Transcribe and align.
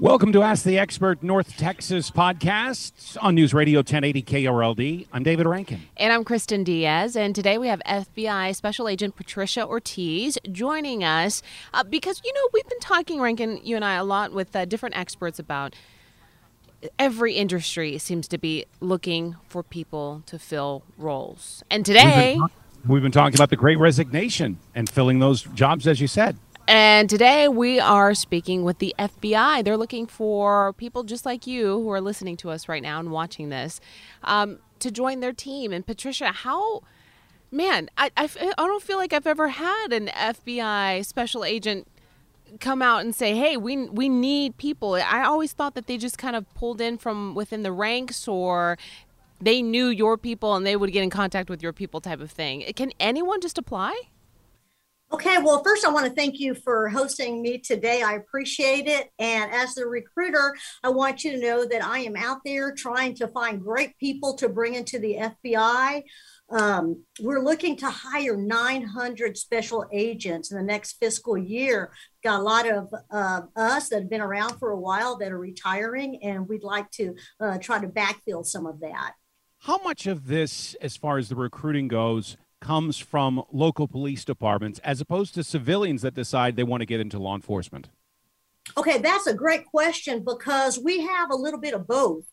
Welcome 0.00 0.30
to 0.34 0.42
Ask 0.42 0.62
the 0.62 0.78
Expert 0.78 1.24
North 1.24 1.56
Texas 1.56 2.08
podcast 2.08 3.16
on 3.20 3.34
News 3.34 3.52
Radio 3.52 3.80
1080 3.80 4.22
KRLD. 4.22 5.08
I'm 5.12 5.24
David 5.24 5.46
Rancken. 5.46 5.80
And 5.96 6.12
I'm 6.12 6.24
Kristin 6.24 6.62
Diaz. 6.62 7.16
And 7.16 7.34
today 7.34 7.58
we 7.58 7.66
have 7.66 7.80
FBI 7.84 8.54
Special 8.54 8.86
Agent 8.86 9.16
Patricia 9.16 9.66
Ortiz 9.66 10.38
joining 10.52 11.02
us 11.02 11.42
uh, 11.74 11.82
because, 11.82 12.22
you 12.24 12.32
know, 12.32 12.48
we've 12.52 12.68
been 12.68 12.78
talking, 12.78 13.18
Rancken, 13.18 13.58
you 13.64 13.74
and 13.74 13.84
I, 13.84 13.94
a 13.94 14.04
lot 14.04 14.32
with 14.32 14.54
uh, 14.54 14.66
different 14.66 14.96
experts 14.96 15.40
about 15.40 15.74
every 16.96 17.34
industry 17.34 17.98
seems 17.98 18.28
to 18.28 18.38
be 18.38 18.66
looking 18.78 19.34
for 19.48 19.64
people 19.64 20.22
to 20.26 20.38
fill 20.38 20.84
roles. 20.96 21.64
And 21.72 21.84
today. 21.84 22.36
We've 22.38 22.50
been, 22.84 22.92
we've 22.92 23.02
been 23.02 23.10
talking 23.10 23.36
about 23.36 23.50
the 23.50 23.56
great 23.56 23.80
resignation 23.80 24.60
and 24.76 24.88
filling 24.88 25.18
those 25.18 25.42
jobs, 25.42 25.88
as 25.88 26.00
you 26.00 26.06
said. 26.06 26.36
And 26.68 27.08
today 27.08 27.48
we 27.48 27.80
are 27.80 28.12
speaking 28.12 28.62
with 28.62 28.78
the 28.78 28.94
FBI. 28.98 29.64
They're 29.64 29.78
looking 29.78 30.06
for 30.06 30.74
people 30.74 31.02
just 31.02 31.24
like 31.24 31.46
you 31.46 31.80
who 31.80 31.90
are 31.90 32.00
listening 32.02 32.36
to 32.36 32.50
us 32.50 32.68
right 32.68 32.82
now 32.82 33.00
and 33.00 33.10
watching 33.10 33.48
this 33.48 33.80
um, 34.22 34.58
to 34.80 34.90
join 34.90 35.20
their 35.20 35.32
team. 35.32 35.72
And 35.72 35.86
Patricia, 35.86 36.26
how, 36.26 36.82
man, 37.50 37.88
I, 37.96 38.10
I, 38.18 38.28
I 38.36 38.66
don't 38.66 38.82
feel 38.82 38.98
like 38.98 39.14
I've 39.14 39.26
ever 39.26 39.48
had 39.48 39.94
an 39.94 40.08
FBI 40.08 41.06
special 41.06 41.42
agent 41.42 41.88
come 42.60 42.82
out 42.82 43.00
and 43.00 43.14
say, 43.14 43.34
"Hey, 43.34 43.56
we 43.56 43.88
we 43.88 44.10
need 44.10 44.58
people." 44.58 44.92
I 44.94 45.24
always 45.24 45.54
thought 45.54 45.74
that 45.74 45.86
they 45.86 45.96
just 45.96 46.18
kind 46.18 46.36
of 46.36 46.52
pulled 46.52 46.82
in 46.82 46.98
from 46.98 47.34
within 47.34 47.62
the 47.62 47.72
ranks 47.72 48.28
or 48.28 48.76
they 49.40 49.62
knew 49.62 49.86
your 49.86 50.18
people 50.18 50.54
and 50.54 50.66
they 50.66 50.76
would 50.76 50.92
get 50.92 51.02
in 51.02 51.08
contact 51.08 51.48
with 51.48 51.62
your 51.62 51.72
people 51.72 52.02
type 52.02 52.20
of 52.20 52.30
thing. 52.30 52.60
Can 52.76 52.92
anyone 53.00 53.40
just 53.40 53.56
apply? 53.56 54.02
Okay, 55.10 55.38
well, 55.38 55.64
first, 55.64 55.86
I 55.86 55.90
want 55.90 56.04
to 56.06 56.12
thank 56.12 56.38
you 56.38 56.54
for 56.54 56.90
hosting 56.90 57.40
me 57.40 57.56
today. 57.56 58.02
I 58.02 58.14
appreciate 58.14 58.86
it. 58.86 59.08
And 59.18 59.50
as 59.50 59.74
the 59.74 59.86
recruiter, 59.86 60.54
I 60.84 60.90
want 60.90 61.24
you 61.24 61.32
to 61.32 61.40
know 61.40 61.64
that 61.64 61.82
I 61.82 62.00
am 62.00 62.14
out 62.14 62.40
there 62.44 62.74
trying 62.74 63.14
to 63.14 63.28
find 63.28 63.62
great 63.62 63.96
people 63.96 64.34
to 64.34 64.50
bring 64.50 64.74
into 64.74 64.98
the 64.98 65.32
FBI. 65.46 66.02
Um, 66.50 67.04
we're 67.20 67.42
looking 67.42 67.76
to 67.78 67.88
hire 67.88 68.36
900 68.36 69.38
special 69.38 69.86
agents 69.92 70.50
in 70.50 70.58
the 70.58 70.62
next 70.62 70.98
fiscal 71.00 71.38
year. 71.38 71.90
Got 72.22 72.40
a 72.40 72.42
lot 72.42 72.68
of 72.68 72.94
uh, 73.10 73.42
us 73.56 73.88
that 73.88 74.00
have 74.00 74.10
been 74.10 74.20
around 74.20 74.58
for 74.58 74.70
a 74.72 74.78
while 74.78 75.16
that 75.18 75.32
are 75.32 75.38
retiring, 75.38 76.22
and 76.22 76.46
we'd 76.46 76.64
like 76.64 76.90
to 76.92 77.14
uh, 77.40 77.56
try 77.58 77.80
to 77.80 77.88
backfill 77.88 78.44
some 78.44 78.66
of 78.66 78.80
that. 78.80 79.14
How 79.60 79.78
much 79.78 80.06
of 80.06 80.26
this, 80.26 80.74
as 80.82 80.96
far 80.96 81.16
as 81.16 81.30
the 81.30 81.34
recruiting 81.34 81.88
goes, 81.88 82.36
comes 82.60 82.98
from 82.98 83.42
local 83.52 83.88
police 83.88 84.24
departments 84.24 84.80
as 84.80 85.00
opposed 85.00 85.34
to 85.34 85.44
civilians 85.44 86.02
that 86.02 86.14
decide 86.14 86.56
they 86.56 86.64
want 86.64 86.80
to 86.80 86.86
get 86.86 87.00
into 87.00 87.18
law 87.18 87.34
enforcement? 87.34 87.88
Okay, 88.76 88.98
that's 88.98 89.26
a 89.26 89.34
great 89.34 89.64
question 89.66 90.24
because 90.24 90.78
we 90.78 91.00
have 91.00 91.30
a 91.30 91.36
little 91.36 91.60
bit 91.60 91.74
of 91.74 91.86
both. 91.86 92.24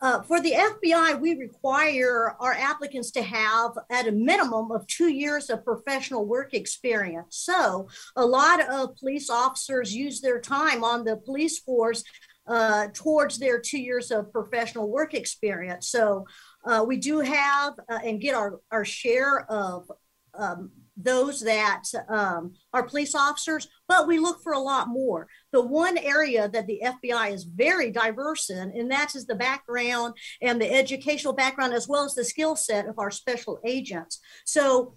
Uh, 0.00 0.20
for 0.22 0.40
the 0.40 0.50
FBI, 0.50 1.20
we 1.20 1.36
require 1.36 2.34
our 2.40 2.52
applicants 2.52 3.12
to 3.12 3.22
have 3.22 3.70
at 3.88 4.08
a 4.08 4.12
minimum 4.12 4.72
of 4.72 4.84
two 4.88 5.12
years 5.12 5.48
of 5.48 5.64
professional 5.64 6.26
work 6.26 6.54
experience. 6.54 7.36
So, 7.36 7.88
a 8.16 8.26
lot 8.26 8.68
of 8.68 8.96
police 8.96 9.30
officers 9.30 9.94
use 9.94 10.20
their 10.20 10.40
time 10.40 10.82
on 10.82 11.04
the 11.04 11.16
police 11.18 11.60
force 11.60 12.02
uh, 12.46 12.88
towards 12.92 13.38
their 13.38 13.60
two 13.60 13.80
years 13.80 14.10
of 14.10 14.32
professional 14.32 14.90
work 14.90 15.14
experience. 15.14 15.88
So, 15.88 16.26
uh, 16.64 16.84
we 16.86 16.96
do 16.96 17.20
have 17.20 17.74
uh, 17.88 17.98
and 18.04 18.20
get 18.20 18.34
our, 18.34 18.60
our 18.70 18.84
share 18.84 19.50
of 19.50 19.90
um, 20.34 20.70
those 20.96 21.40
that 21.40 21.84
um, 22.08 22.52
are 22.72 22.82
police 22.82 23.14
officers, 23.14 23.68
but 23.88 24.06
we 24.06 24.18
look 24.18 24.42
for 24.42 24.52
a 24.52 24.58
lot 24.58 24.88
more. 24.88 25.26
The 25.52 25.62
one 25.62 25.96
area 25.98 26.48
that 26.48 26.66
the 26.66 26.82
FBI 26.84 27.32
is 27.32 27.44
very 27.44 27.90
diverse 27.90 28.50
in, 28.50 28.72
and 28.76 28.90
that 28.90 29.14
is 29.14 29.26
the 29.26 29.34
background 29.34 30.14
and 30.40 30.60
the 30.60 30.70
educational 30.70 31.32
background, 31.32 31.72
as 31.72 31.88
well 31.88 32.04
as 32.04 32.14
the 32.14 32.24
skill 32.24 32.56
set 32.56 32.86
of 32.86 32.98
our 32.98 33.10
special 33.10 33.58
agents. 33.64 34.20
So 34.44 34.96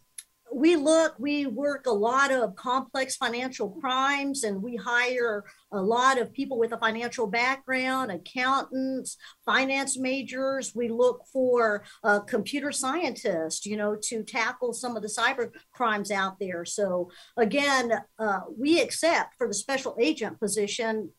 we 0.55 0.77
look, 0.77 1.15
we 1.19 1.47
work 1.47 1.85
a 1.85 1.91
lot 1.91 2.31
of 2.31 2.55
complex 2.55 3.17
financial 3.17 3.71
crimes, 3.71 4.45
and 4.45 4.63
we 4.63 4.77
hire 4.77 5.43
a 5.73 5.81
lot 5.81 6.17
of 6.17 6.31
people 6.31 6.57
with 6.57 6.71
a 6.71 6.77
financial 6.77 7.27
background, 7.27 8.09
accountants, 8.09 9.17
finance 9.45 9.99
majors. 9.99 10.73
We 10.73 10.87
look 10.87 11.23
for 11.33 11.83
computer 12.25 12.71
scientists, 12.71 13.65
you 13.65 13.75
know, 13.75 13.97
to 14.03 14.23
tackle 14.23 14.71
some 14.71 14.95
of 14.95 15.01
the 15.01 15.09
cyber 15.09 15.51
crimes 15.73 16.09
out 16.09 16.39
there. 16.39 16.63
So 16.63 17.11
again, 17.35 17.91
uh, 18.17 18.39
we 18.57 18.81
accept 18.81 19.35
for 19.37 19.49
the 19.49 19.53
special 19.53 19.97
agent 19.99 20.39
position 20.39 21.09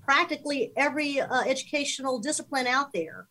practically 0.00 0.72
every 0.76 1.20
uh, 1.20 1.40
educational 1.40 2.20
discipline 2.20 2.68
out 2.68 2.92
there. 2.92 3.26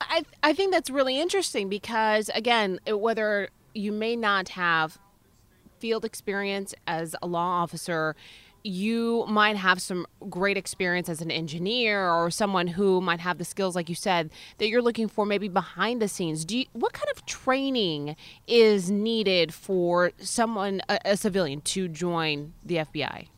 I, 0.00 0.24
I 0.42 0.52
think 0.54 0.72
that's 0.72 0.90
really 0.90 1.20
interesting 1.20 1.68
because 1.68 2.28
again 2.34 2.80
whether 2.86 3.48
you 3.74 3.92
may 3.92 4.16
not 4.16 4.50
have 4.50 4.98
field 5.78 6.04
experience 6.04 6.74
as 6.86 7.14
a 7.20 7.26
law 7.26 7.62
officer. 7.62 8.16
You 8.62 9.26
might 9.28 9.56
have 9.56 9.82
some 9.82 10.06
great 10.30 10.56
experience 10.56 11.10
as 11.10 11.20
an 11.20 11.30
engineer 11.30 12.10
or 12.10 12.30
someone 12.30 12.66
who 12.66 13.02
might 13.02 13.20
have 13.20 13.36
the 13.36 13.44
skills 13.44 13.76
like 13.76 13.90
you 13.90 13.94
said 13.94 14.30
that 14.56 14.68
you're 14.68 14.80
looking 14.80 15.08
for 15.08 15.26
maybe 15.26 15.48
behind 15.48 16.00
the 16.00 16.08
scenes. 16.08 16.46
Do 16.46 16.58
you, 16.58 16.64
what 16.72 16.94
kind 16.94 17.08
of 17.14 17.26
training 17.26 18.16
is 18.46 18.90
needed 18.90 19.52
for 19.52 20.12
someone 20.18 20.80
a, 20.88 20.98
a 21.04 21.16
civilian 21.18 21.60
to 21.62 21.88
join 21.88 22.54
the 22.64 22.76
FBI 22.76 23.28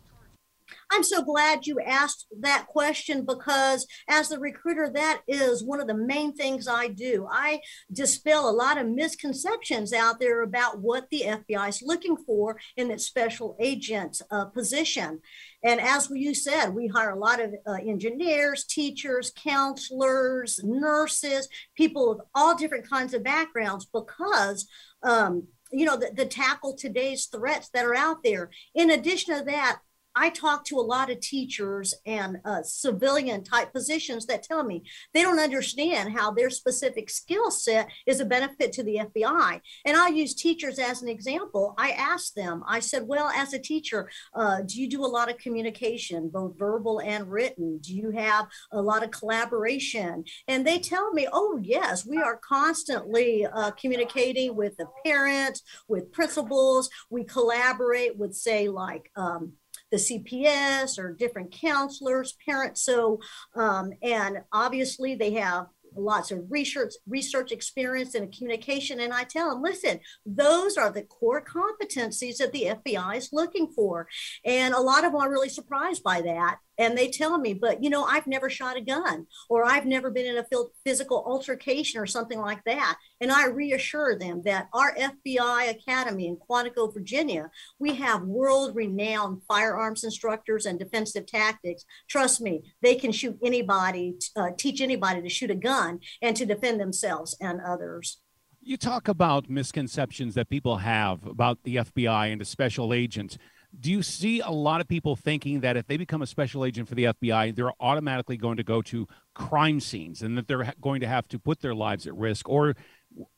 I'm 0.90 1.02
so 1.02 1.22
glad 1.22 1.66
you 1.66 1.80
asked 1.80 2.26
that 2.40 2.66
question 2.68 3.24
because, 3.24 3.86
as 4.08 4.28
the 4.28 4.38
recruiter, 4.38 4.90
that 4.94 5.22
is 5.26 5.64
one 5.64 5.80
of 5.80 5.88
the 5.88 5.94
main 5.94 6.32
things 6.32 6.68
I 6.68 6.88
do. 6.88 7.26
I 7.30 7.60
dispel 7.92 8.48
a 8.48 8.52
lot 8.52 8.78
of 8.78 8.86
misconceptions 8.86 9.92
out 9.92 10.20
there 10.20 10.42
about 10.42 10.80
what 10.80 11.08
the 11.10 11.24
FBI 11.26 11.68
is 11.68 11.82
looking 11.82 12.16
for 12.16 12.58
in 12.76 12.90
its 12.90 13.04
special 13.04 13.56
agent 13.60 14.22
uh, 14.30 14.46
position. 14.46 15.20
And 15.64 15.80
as 15.80 16.08
you 16.10 16.34
said, 16.34 16.74
we 16.74 16.86
hire 16.86 17.10
a 17.10 17.18
lot 17.18 17.40
of 17.40 17.54
uh, 17.66 17.72
engineers, 17.72 18.64
teachers, 18.64 19.32
counselors, 19.32 20.60
nurses, 20.62 21.48
people 21.76 22.10
with 22.10 22.20
all 22.34 22.56
different 22.56 22.88
kinds 22.88 23.14
of 23.14 23.24
backgrounds 23.24 23.86
because. 23.86 24.68
Um, 25.02 25.48
you 25.72 25.84
know, 25.84 25.96
the, 25.96 26.12
the 26.14 26.26
tackle 26.26 26.76
today's 26.76 27.26
threats 27.26 27.70
that 27.70 27.84
are 27.84 27.94
out 27.94 28.22
there. 28.22 28.50
In 28.76 28.90
addition 28.90 29.36
to 29.36 29.44
that, 29.46 29.80
I 30.16 30.30
talk 30.30 30.64
to 30.66 30.78
a 30.78 30.80
lot 30.80 31.10
of 31.10 31.20
teachers 31.20 31.92
and 32.06 32.38
uh, 32.46 32.62
civilian 32.62 33.44
type 33.44 33.72
positions 33.74 34.24
that 34.26 34.42
tell 34.42 34.64
me 34.64 34.82
they 35.12 35.20
don't 35.20 35.38
understand 35.38 36.16
how 36.16 36.30
their 36.30 36.48
specific 36.48 37.10
skill 37.10 37.50
set 37.50 37.90
is 38.06 38.18
a 38.18 38.24
benefit 38.24 38.72
to 38.72 38.82
the 38.82 38.96
FBI. 38.96 39.60
And 39.84 39.96
I 39.96 40.08
use 40.08 40.34
teachers 40.34 40.78
as 40.78 41.02
an 41.02 41.08
example. 41.08 41.74
I 41.76 41.90
asked 41.90 42.34
them, 42.34 42.64
I 42.66 42.80
said, 42.80 43.06
Well, 43.06 43.28
as 43.28 43.52
a 43.52 43.58
teacher, 43.58 44.08
uh, 44.34 44.62
do 44.62 44.80
you 44.80 44.88
do 44.88 45.04
a 45.04 45.06
lot 45.06 45.30
of 45.30 45.36
communication, 45.36 46.30
both 46.30 46.58
verbal 46.58 47.00
and 47.00 47.30
written? 47.30 47.78
Do 47.78 47.94
you 47.94 48.10
have 48.12 48.46
a 48.72 48.80
lot 48.80 49.04
of 49.04 49.10
collaboration? 49.10 50.24
And 50.48 50.66
they 50.66 50.78
tell 50.78 51.12
me, 51.12 51.28
Oh, 51.30 51.60
yes, 51.62 52.06
we 52.06 52.16
are 52.16 52.38
constantly 52.38 53.46
uh, 53.46 53.72
communicating 53.72 54.56
with 54.56 54.78
the 54.78 54.86
parents, 55.04 55.62
with 55.88 56.10
principals. 56.10 56.88
We 57.10 57.24
collaborate 57.24 58.16
with, 58.16 58.34
say, 58.34 58.68
like, 58.68 59.10
um, 59.14 59.52
the 59.90 59.96
CPS 59.96 60.98
or 60.98 61.12
different 61.12 61.52
counselors, 61.52 62.36
parents. 62.46 62.82
So, 62.82 63.20
um, 63.54 63.92
and 64.02 64.38
obviously 64.52 65.14
they 65.14 65.32
have 65.34 65.66
lots 65.98 66.30
of 66.30 66.44
research 66.50 66.92
research 67.08 67.52
experience 67.52 68.14
and 68.14 68.36
communication. 68.36 69.00
And 69.00 69.14
i 69.14 69.24
tell 69.24 69.50
them 69.50 69.62
listen 69.62 69.98
those 70.26 70.76
are 70.76 70.90
the 70.90 71.02
core 71.02 71.42
competencies 71.42 72.36
that 72.36 72.52
the 72.52 72.74
fbi 72.84 73.16
is 73.16 73.30
looking 73.32 73.68
for. 73.68 74.06
And 74.44 74.74
a 74.74 74.80
lot 74.80 75.04
of 75.04 75.12
them 75.12 75.20
are 75.22 75.30
really 75.30 75.48
surprised 75.48 76.02
by 76.02 76.20
that 76.22 76.58
and 76.78 76.96
they 76.96 77.08
tell 77.08 77.38
me, 77.38 77.54
but 77.54 77.82
you 77.82 77.90
know, 77.90 78.04
I've 78.04 78.26
never 78.26 78.50
shot 78.50 78.76
a 78.76 78.80
gun 78.80 79.26
or 79.48 79.64
I've 79.64 79.86
never 79.86 80.10
been 80.10 80.26
in 80.26 80.38
a 80.38 80.46
physical 80.84 81.24
altercation 81.26 82.00
or 82.00 82.06
something 82.06 82.40
like 82.40 82.62
that. 82.64 82.96
And 83.20 83.32
I 83.32 83.46
reassure 83.46 84.18
them 84.18 84.42
that 84.44 84.68
our 84.72 84.94
FBI 84.94 85.70
Academy 85.70 86.26
in 86.26 86.36
Quantico, 86.36 86.92
Virginia, 86.92 87.50
we 87.78 87.94
have 87.94 88.22
world 88.22 88.76
renowned 88.76 89.42
firearms 89.48 90.04
instructors 90.04 90.66
and 90.66 90.78
defensive 90.78 91.26
tactics. 91.26 91.84
Trust 92.08 92.40
me, 92.40 92.62
they 92.82 92.94
can 92.94 93.12
shoot 93.12 93.38
anybody, 93.42 94.16
uh, 94.36 94.50
teach 94.56 94.80
anybody 94.80 95.22
to 95.22 95.28
shoot 95.28 95.50
a 95.50 95.54
gun 95.54 96.00
and 96.22 96.36
to 96.36 96.46
defend 96.46 96.80
themselves 96.80 97.36
and 97.40 97.60
others. 97.60 98.18
You 98.60 98.76
talk 98.76 99.06
about 99.06 99.48
misconceptions 99.48 100.34
that 100.34 100.48
people 100.48 100.78
have 100.78 101.24
about 101.24 101.62
the 101.62 101.76
FBI 101.76 102.32
and 102.32 102.40
the 102.40 102.44
special 102.44 102.92
agents 102.92 103.38
do 103.78 103.90
you 103.90 104.02
see 104.02 104.40
a 104.40 104.50
lot 104.50 104.80
of 104.80 104.88
people 104.88 105.16
thinking 105.16 105.60
that 105.60 105.76
if 105.76 105.86
they 105.86 105.96
become 105.96 106.22
a 106.22 106.26
special 106.26 106.64
agent 106.64 106.88
for 106.88 106.94
the 106.94 107.04
FBI, 107.04 107.54
they're 107.54 107.72
automatically 107.80 108.36
going 108.36 108.56
to 108.56 108.62
go 108.62 108.80
to 108.82 109.06
crime 109.34 109.80
scenes 109.80 110.22
and 110.22 110.36
that 110.38 110.48
they're 110.48 110.72
going 110.80 111.00
to 111.00 111.06
have 111.06 111.28
to 111.28 111.38
put 111.38 111.60
their 111.60 111.74
lives 111.74 112.06
at 112.06 112.14
risk? 112.14 112.48
Or 112.48 112.74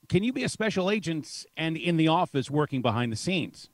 can 0.08 0.22
you 0.22 0.32
be 0.32 0.44
a 0.44 0.48
special 0.48 0.90
agent 0.90 1.44
and 1.56 1.76
in 1.76 1.96
the 1.96 2.08
office 2.08 2.50
working 2.50 2.82
behind 2.82 3.12
the 3.12 3.16
scenes? 3.16 3.68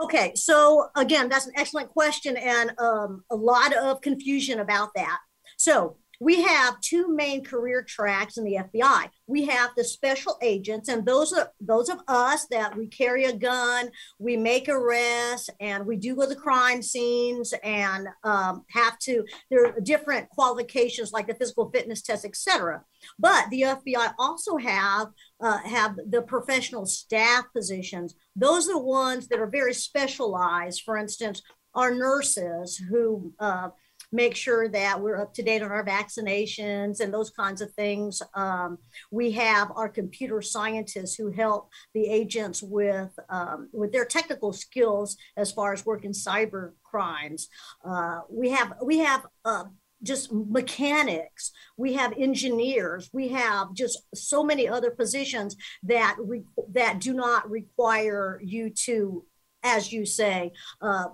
Okay, 0.00 0.32
so 0.36 0.90
again, 0.96 1.28
that's 1.28 1.46
an 1.46 1.52
excellent 1.56 1.90
question 1.90 2.36
and 2.36 2.72
um, 2.78 3.24
a 3.30 3.36
lot 3.36 3.74
of 3.74 4.00
confusion 4.00 4.60
about 4.60 4.90
that. 4.94 5.18
So 5.56 5.96
we 6.20 6.42
have 6.42 6.80
two 6.80 7.14
main 7.14 7.44
career 7.44 7.82
tracks 7.82 8.38
in 8.38 8.44
the 8.44 8.58
FBI. 8.72 9.08
We 9.26 9.46
have 9.46 9.70
the 9.76 9.84
special 9.84 10.36
agents, 10.42 10.88
and 10.88 11.06
those 11.06 11.32
are 11.32 11.52
those 11.60 11.88
of 11.88 12.00
us 12.08 12.46
that 12.46 12.76
we 12.76 12.86
carry 12.88 13.24
a 13.24 13.32
gun, 13.32 13.90
we 14.18 14.36
make 14.36 14.68
arrests, 14.68 15.48
and 15.60 15.86
we 15.86 15.96
do 15.96 16.16
go 16.16 16.28
to 16.28 16.34
crime 16.34 16.82
scenes 16.82 17.54
and 17.62 18.08
um, 18.24 18.64
have 18.70 18.98
to. 19.00 19.24
There 19.50 19.66
are 19.66 19.80
different 19.80 20.28
qualifications 20.30 21.12
like 21.12 21.28
the 21.28 21.34
physical 21.34 21.70
fitness 21.70 22.02
test, 22.02 22.24
etc. 22.24 22.82
But 23.18 23.46
the 23.50 23.62
FBI 23.62 24.14
also 24.18 24.56
have 24.56 25.08
uh, 25.40 25.58
have 25.58 25.96
the 26.08 26.22
professional 26.22 26.86
staff 26.86 27.44
positions. 27.54 28.14
Those 28.34 28.68
are 28.68 28.74
the 28.74 28.78
ones 28.78 29.28
that 29.28 29.38
are 29.38 29.46
very 29.46 29.74
specialized. 29.74 30.82
For 30.84 30.96
instance, 30.96 31.42
our 31.74 31.94
nurses 31.94 32.76
who 32.76 33.32
uh, 33.38 33.68
make 34.12 34.34
sure 34.34 34.68
that 34.68 35.00
we're 35.00 35.20
up 35.20 35.34
to 35.34 35.42
date 35.42 35.62
on 35.62 35.70
our 35.70 35.84
vaccinations 35.84 37.00
and 37.00 37.12
those 37.12 37.30
kinds 37.30 37.60
of 37.60 37.72
things. 37.74 38.22
Um, 38.34 38.78
we 39.10 39.32
have 39.32 39.70
our 39.76 39.88
computer 39.88 40.40
scientists 40.42 41.14
who 41.14 41.30
help 41.30 41.70
the 41.94 42.08
agents 42.08 42.62
with 42.62 43.18
um, 43.28 43.68
with 43.72 43.92
their 43.92 44.04
technical 44.04 44.52
skills 44.52 45.16
as 45.36 45.52
far 45.52 45.72
as 45.72 45.84
working 45.84 46.12
cyber 46.12 46.72
crimes. 46.82 47.48
Uh, 47.84 48.20
we 48.30 48.50
have 48.50 48.74
we 48.82 48.98
have. 48.98 49.26
Uh, 49.44 49.64
just 50.00 50.32
mechanics 50.32 51.50
we 51.76 51.94
have 51.94 52.14
engineers 52.16 53.10
we 53.12 53.26
have 53.30 53.74
just 53.74 53.98
so 54.14 54.44
many 54.44 54.68
other 54.68 54.92
positions 54.92 55.56
that 55.82 56.14
re- 56.20 56.44
that 56.70 57.00
do 57.00 57.12
not 57.12 57.50
require 57.50 58.40
you 58.44 58.70
to 58.70 59.24
as 59.64 59.92
you 59.92 60.06
say 60.06 60.52
uh, 60.82 61.06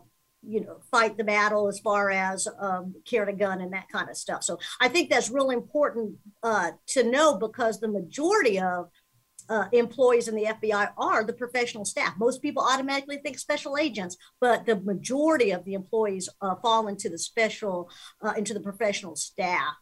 you 0.46 0.61
know 0.61 0.79
fight 0.91 1.17
the 1.17 1.25
battle 1.25 1.69
as 1.69 1.79
far 1.81 2.11
as 2.11 2.46
um, 2.61 2.94
carry 3.05 3.32
a 3.32 3.37
gun 3.37 3.61
and 3.61 3.73
that 3.73 3.88
kind 3.88 4.08
of 4.08 4.17
stuff 4.17 4.43
so 4.43 4.58
i 4.81 4.88
think 4.88 5.11
that's 5.11 5.31
really 5.31 5.55
important 5.55 6.14
uh, 6.43 6.70
to 6.87 7.02
know 7.05 7.37
because 7.37 7.81
the 7.81 7.88
majority 7.88 8.58
of 8.58 8.88
uh, 9.49 9.67
employees 9.73 10.29
in 10.29 10.35
the 10.35 10.44
FBI 10.44 10.91
are 10.96 11.25
the 11.25 11.32
professional 11.32 11.85
staff. 11.85 12.14
Most 12.19 12.41
people 12.41 12.62
automatically 12.62 13.19
think 13.19 13.38
special 13.38 13.76
agents, 13.76 14.17
but 14.41 14.67
the 14.67 14.81
majority 14.81 15.50
of 15.50 15.64
the 15.64 15.75
employees 15.75 16.29
uh, 16.41 16.55
fall 16.56 16.88
into 16.88 17.08
the 17.08 17.19
special, 17.19 17.91
uh, 18.25 18.32
into 18.37 18.55
the 18.55 18.61
professional 18.61 19.17
staff. 19.17 19.75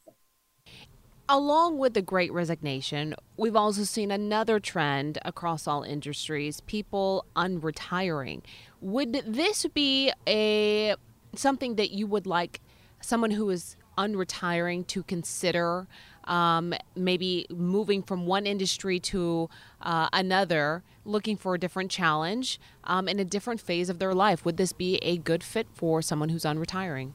Along 1.29 1.79
with 1.79 1.95
the 1.95 2.03
great 2.03 2.33
resignation, 2.33 3.15
we've 3.37 3.57
also 3.57 3.85
seen 3.85 4.11
another 4.11 4.59
trend 4.59 5.19
across 5.25 5.67
all 5.67 5.83
industries 5.83 6.61
people 6.63 7.25
unretiring. 7.37 8.43
Would 8.81 9.23
this 9.27 9.65
be 9.73 10.13
a 10.27 10.95
something 11.35 11.77
that 11.77 11.91
you 11.91 12.07
would 12.07 12.27
like 12.27 12.61
someone 13.01 13.31
who 13.31 13.49
is 13.51 13.77
unretiring 13.97 14.87
to 14.89 15.03
consider 15.03 15.87
um, 16.25 16.75
maybe 16.97 17.47
moving 17.51 18.03
from 18.03 18.27
one 18.27 18.47
industry 18.47 18.99
to 19.01 19.49
uh, 19.81 20.09
another, 20.13 20.83
looking 21.05 21.37
for 21.37 21.55
a 21.55 21.59
different 21.59 21.91
challenge 21.91 22.61
um, 22.85 23.09
in 23.09 23.19
a 23.19 23.25
different 23.25 23.61
phase 23.61 23.89
of 23.89 23.99
their 23.99 24.15
life? 24.15 24.45
Would 24.45 24.57
this 24.57 24.73
be 24.73 24.97
a 24.97 25.19
good 25.19 25.43
fit 25.43 25.67
for 25.73 26.03
someone 26.03 26.31
who's 26.31 26.45
unretiring? 26.45 27.13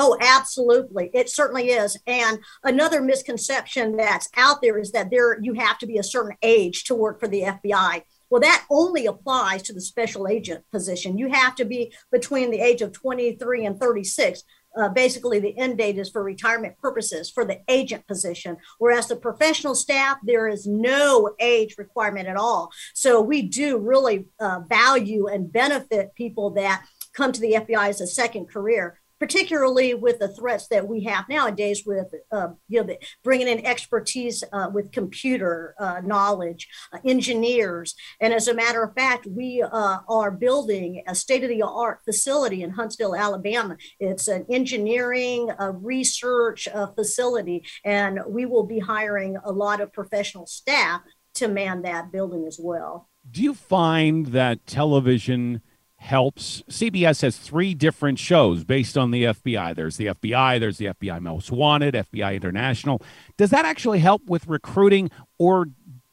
Oh, 0.00 0.16
absolutely. 0.20 1.10
It 1.12 1.28
certainly 1.28 1.70
is. 1.70 1.98
And 2.06 2.38
another 2.62 3.02
misconception 3.02 3.96
that's 3.96 4.28
out 4.36 4.62
there 4.62 4.78
is 4.78 4.92
that 4.92 5.10
there 5.10 5.40
you 5.42 5.54
have 5.54 5.76
to 5.78 5.88
be 5.88 5.98
a 5.98 6.04
certain 6.04 6.36
age 6.40 6.84
to 6.84 6.94
work 6.94 7.18
for 7.18 7.26
the 7.26 7.42
FBI. 7.42 8.02
Well, 8.30 8.40
that 8.40 8.64
only 8.70 9.06
applies 9.06 9.62
to 9.62 9.72
the 9.72 9.80
special 9.80 10.28
agent 10.28 10.62
position. 10.70 11.18
You 11.18 11.32
have 11.32 11.56
to 11.56 11.64
be 11.64 11.92
between 12.12 12.52
the 12.52 12.60
age 12.60 12.80
of 12.80 12.92
23 12.92 13.66
and 13.66 13.80
36. 13.80 14.44
Uh, 14.76 14.88
basically, 14.88 15.40
the 15.40 15.58
end 15.58 15.78
date 15.78 15.98
is 15.98 16.10
for 16.10 16.22
retirement 16.22 16.78
purposes 16.78 17.28
for 17.28 17.44
the 17.44 17.58
agent 17.66 18.06
position, 18.06 18.56
whereas 18.78 19.08
the 19.08 19.16
professional 19.16 19.74
staff, 19.74 20.18
there 20.22 20.46
is 20.46 20.64
no 20.64 21.34
age 21.40 21.74
requirement 21.76 22.28
at 22.28 22.36
all. 22.36 22.70
So, 22.94 23.20
we 23.20 23.42
do 23.42 23.78
really 23.78 24.26
uh, 24.38 24.60
value 24.68 25.26
and 25.26 25.52
benefit 25.52 26.14
people 26.14 26.50
that 26.50 26.84
come 27.14 27.32
to 27.32 27.40
the 27.40 27.54
FBI 27.54 27.88
as 27.88 28.00
a 28.00 28.06
second 28.06 28.46
career 28.48 28.97
particularly 29.18 29.94
with 29.94 30.18
the 30.18 30.28
threats 30.28 30.68
that 30.68 30.86
we 30.86 31.04
have 31.04 31.28
nowadays 31.28 31.84
with 31.84 32.06
uh, 32.30 32.48
you 32.68 32.84
know 32.84 32.96
bringing 33.24 33.48
in 33.48 33.64
expertise 33.64 34.44
uh, 34.52 34.70
with 34.72 34.92
computer 34.92 35.74
uh, 35.78 36.00
knowledge 36.04 36.68
uh, 36.92 36.98
engineers. 37.04 37.94
And 38.20 38.32
as 38.32 38.48
a 38.48 38.54
matter 38.54 38.82
of 38.82 38.94
fact 38.94 39.26
we 39.26 39.62
uh, 39.62 39.98
are 40.08 40.30
building 40.30 41.02
a 41.06 41.14
state-of-the-art 41.14 42.00
facility 42.04 42.62
in 42.62 42.70
huntsville 42.70 43.14
alabama. 43.14 43.76
It's 44.00 44.28
an 44.28 44.46
engineering 44.50 45.50
uh, 45.58 45.72
research 45.72 46.68
facility 46.94 47.64
and 47.84 48.20
we 48.26 48.46
will 48.46 48.64
be 48.64 48.78
hiring 48.78 49.36
a 49.44 49.52
lot 49.52 49.80
of 49.80 49.92
professional 49.92 50.46
staff 50.46 51.02
to 51.34 51.48
man 51.48 51.82
that 51.82 52.12
building 52.12 52.46
as 52.46 52.58
well. 52.60 53.08
Do 53.30 53.42
you 53.42 53.54
find 53.54 54.26
that 54.26 54.66
television 54.66 55.60
helps. 55.98 56.62
CBS 56.70 57.22
has 57.22 57.36
three 57.36 57.74
different 57.74 58.18
shows 58.18 58.64
based 58.64 58.96
on 58.96 59.10
the 59.10 59.24
FBI. 59.24 59.74
There's 59.74 59.96
the 59.96 60.06
FBI, 60.06 60.58
there's 60.58 60.78
the 60.78 60.86
FBI 60.86 61.20
Most 61.20 61.50
Wanted, 61.50 61.94
FBI 61.94 62.34
International. 62.34 63.02
Does 63.36 63.50
that 63.50 63.64
actually 63.64 63.98
help 63.98 64.24
with 64.26 64.46
recruiting, 64.46 65.10
or 65.38 65.66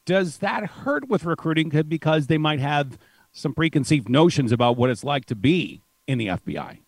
does 0.05 0.37
that 0.37 0.65
hurt 0.65 1.07
with 1.07 1.23
recruiting 1.23 1.69
because 1.69 2.27
they 2.27 2.37
might 2.37 2.59
have 2.59 2.97
some 3.31 3.53
preconceived 3.53 4.09
notions 4.09 4.51
about 4.51 4.75
what 4.77 4.89
it's 4.89 5.03
like 5.03 5.25
to 5.25 5.35
be 5.35 5.81
in 6.07 6.17
the 6.17 6.27
FBI? 6.27 6.79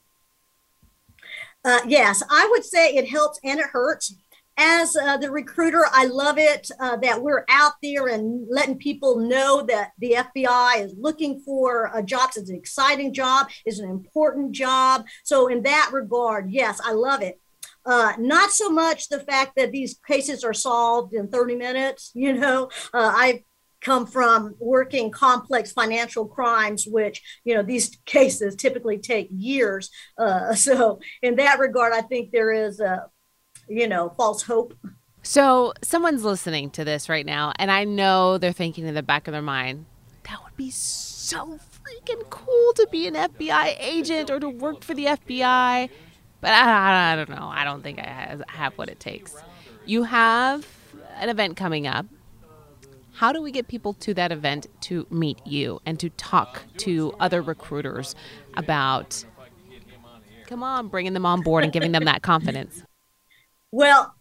Uh, 1.63 1.79
yes, 1.87 2.23
I 2.29 2.47
would 2.51 2.63
say 2.63 2.95
it 2.95 3.09
helps 3.09 3.39
and 3.43 3.59
it 3.59 3.65
hurts 3.67 4.15
as 4.57 4.95
uh, 4.95 5.17
the 5.17 5.29
recruiter, 5.29 5.85
I 5.91 6.05
love 6.05 6.37
it 6.37 6.69
uh, 6.79 6.97
that 6.97 7.21
we're 7.21 7.45
out 7.47 7.73
there 7.83 8.07
and 8.07 8.47
letting 8.49 8.77
people 8.77 9.17
know 9.17 9.61
that 9.63 9.91
the 9.99 10.15
FBI 10.17 10.83
is 10.83 10.95
looking 10.97 11.39
for 11.41 11.91
a 11.93 12.01
job. 12.01 12.31
It's 12.35 12.49
an 12.49 12.55
exciting 12.55 13.13
job, 13.13 13.49
it's 13.65 13.79
an 13.79 13.89
important 13.89 14.53
job. 14.53 15.05
So, 15.23 15.47
in 15.47 15.63
that 15.63 15.91
regard, 15.93 16.49
yes, 16.49 16.81
I 16.83 16.93
love 16.93 17.21
it. 17.21 17.39
Uh, 17.85 18.13
not 18.19 18.51
so 18.51 18.69
much 18.69 19.07
the 19.07 19.19
fact 19.19 19.53
that 19.55 19.71
these 19.71 19.97
cases 20.05 20.43
are 20.43 20.53
solved 20.53 21.13
in 21.13 21.29
30 21.29 21.55
minutes. 21.55 22.11
You 22.27 22.33
know, 22.33 22.65
uh, 22.93 23.13
I 23.15 23.43
come 23.79 24.07
from 24.07 24.55
working 24.59 25.11
complex 25.11 25.71
financial 25.71 26.25
crimes, 26.25 26.85
which, 26.85 27.21
you 27.45 27.53
know, 27.53 27.61
these 27.61 27.95
cases 28.05 28.55
typically 28.55 28.97
take 28.97 29.27
years. 29.31 29.91
Uh, 30.17 30.55
so, 30.55 30.99
in 31.21 31.35
that 31.35 31.59
regard, 31.59 31.93
I 31.93 32.01
think 32.01 32.31
there 32.31 32.51
is 32.51 32.79
a 32.79 33.05
you 33.67 33.87
know, 33.87 34.09
false 34.17 34.43
hope. 34.43 34.73
So, 35.23 35.73
someone's 35.81 36.23
listening 36.23 36.69
to 36.71 36.85
this 36.85 37.09
right 37.09 37.25
now, 37.25 37.51
and 37.59 37.69
I 37.69 37.83
know 37.83 38.37
they're 38.37 38.53
thinking 38.53 38.87
in 38.87 38.95
the 38.95 39.03
back 39.03 39.27
of 39.27 39.33
their 39.33 39.41
mind, 39.41 39.85
that 40.23 40.41
would 40.43 40.55
be 40.55 40.69
so 40.69 41.59
freaking 41.87 42.29
cool 42.29 42.73
to 42.73 42.87
be 42.91 43.07
an 43.07 43.15
FBI 43.15 43.75
agent 43.79 44.29
or 44.29 44.39
to 44.39 44.49
work 44.49 44.83
for 44.83 44.93
the 44.93 45.05
FBI. 45.05 45.89
But 46.39 46.51
I, 46.51 47.13
I 47.13 47.15
don't 47.15 47.29
know. 47.29 47.49
I 47.51 47.63
don't 47.63 47.81
think 47.81 47.99
I 47.99 48.37
have 48.47 48.77
what 48.77 48.89
it 48.89 48.99
takes. 48.99 49.35
You 49.85 50.03
have 50.03 50.65
an 51.15 51.29
event 51.29 51.57
coming 51.57 51.87
up. 51.87 52.05
How 53.13 53.33
do 53.33 53.41
we 53.41 53.51
get 53.51 53.67
people 53.67 53.93
to 53.95 54.13
that 54.13 54.31
event 54.31 54.67
to 54.81 55.07
meet 55.09 55.45
you 55.45 55.81
and 55.85 55.99
to 55.99 56.09
talk 56.11 56.61
to 56.77 57.15
other 57.19 57.41
recruiters 57.41 58.13
about, 58.55 59.25
come 60.45 60.61
on, 60.61 60.87
bringing 60.87 61.13
them 61.13 61.25
on 61.25 61.41
board 61.41 61.63
and 61.63 61.73
giving 61.73 61.93
them 61.93 62.05
that 62.05 62.21
confidence? 62.21 62.83
Well, 63.77 64.15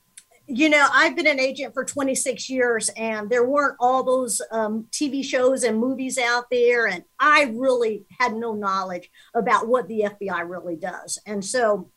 you 0.46 0.68
know, 0.68 0.86
I've 0.92 1.16
been 1.16 1.26
an 1.26 1.40
agent 1.40 1.72
for 1.72 1.82
26 1.82 2.50
years, 2.50 2.90
and 2.90 3.30
there 3.30 3.48
weren't 3.48 3.78
all 3.80 4.04
those 4.04 4.42
um, 4.52 4.86
TV 4.92 5.24
shows 5.24 5.64
and 5.64 5.78
movies 5.78 6.18
out 6.18 6.44
there. 6.50 6.86
And 6.86 7.04
I 7.18 7.54
really 7.54 8.04
had 8.20 8.34
no 8.34 8.52
knowledge 8.52 9.10
about 9.34 9.66
what 9.66 9.88
the 9.88 10.10
FBI 10.10 10.46
really 10.46 10.76
does. 10.76 11.18
And 11.24 11.42
so, 11.42 11.90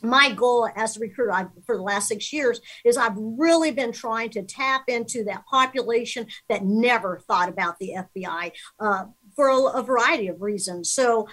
my 0.00 0.30
goal 0.30 0.68
as 0.76 0.96
a 0.96 1.00
recruiter 1.00 1.32
I've, 1.32 1.48
for 1.66 1.76
the 1.76 1.82
last 1.82 2.06
six 2.06 2.32
years 2.32 2.60
is 2.84 2.96
I've 2.96 3.16
really 3.16 3.72
been 3.72 3.90
trying 3.90 4.30
to 4.30 4.44
tap 4.44 4.84
into 4.86 5.24
that 5.24 5.44
population 5.46 6.28
that 6.48 6.64
never 6.64 7.18
thought 7.26 7.48
about 7.48 7.80
the 7.80 7.94
FBI 7.96 8.52
uh, 8.78 9.06
for 9.34 9.48
a, 9.48 9.58
a 9.58 9.82
variety 9.82 10.28
of 10.28 10.40
reasons. 10.40 10.92
So 10.92 11.26